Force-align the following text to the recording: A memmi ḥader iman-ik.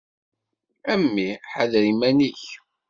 A 0.91 0.93
memmi 0.99 1.29
ḥader 1.51 1.83
iman-ik. 1.91 2.43